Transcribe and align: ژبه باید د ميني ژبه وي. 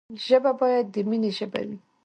ژبه 0.25 0.51
باید 0.59 0.85
د 0.93 0.95
ميني 1.09 1.31
ژبه 1.37 1.61
وي. 1.67 1.77